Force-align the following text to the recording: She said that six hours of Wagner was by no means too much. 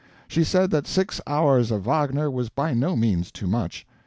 She 0.27 0.43
said 0.43 0.71
that 0.71 0.87
six 0.87 1.21
hours 1.27 1.69
of 1.69 1.85
Wagner 1.85 2.31
was 2.31 2.49
by 2.49 2.73
no 2.73 2.95
means 2.95 3.31
too 3.31 3.45
much. 3.45 3.85